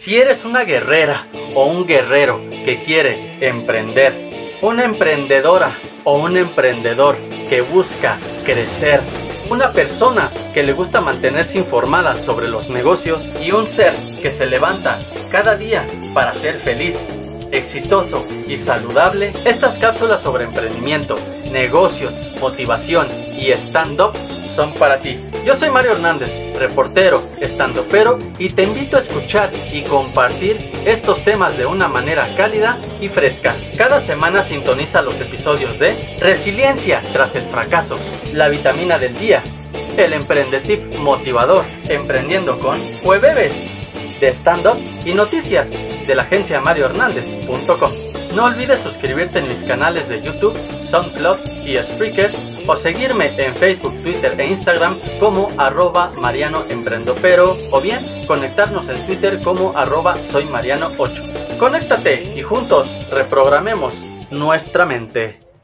[0.00, 7.18] Si eres una guerrera o un guerrero que quiere emprender, una emprendedora o un emprendedor
[7.50, 8.16] que busca
[8.46, 9.02] crecer,
[9.50, 13.92] una persona que le gusta mantenerse informada sobre los negocios y un ser
[14.22, 14.96] que se levanta
[15.30, 16.96] cada día para ser feliz,
[17.52, 21.14] exitoso y saludable, estas cápsulas sobre emprendimiento,
[21.52, 23.06] negocios, motivación
[23.36, 25.20] y stand-up son para ti.
[25.44, 27.20] Yo soy Mario Hernández, reportero,
[27.90, 33.08] pero y te invito a escuchar y compartir estos temas de una manera cálida y
[33.08, 33.54] fresca.
[33.76, 37.96] Cada semana sintoniza los episodios de Resiliencia tras el fracaso,
[38.34, 39.42] La vitamina del día,
[39.96, 43.52] El emprendetip motivador, Emprendiendo con Jueves,
[44.20, 47.90] de stand-up y noticias de la agencia mariohernández.com.
[48.36, 52.32] No olvides suscribirte en mis canales de YouTube, SoundCloud y Spreaker
[52.70, 59.04] o seguirme en Facebook, Twitter e Instagram como arroba Mariano Emprendopero o bien conectarnos en
[59.06, 61.58] Twitter como arroba soy Mariano 8.
[61.58, 65.49] Conéctate y juntos reprogramemos nuestra mente.